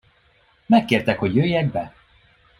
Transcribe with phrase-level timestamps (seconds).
[0.65, 1.93] Megkértek, hogy jöjjek be.